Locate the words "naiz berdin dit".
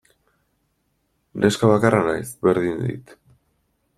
2.09-3.17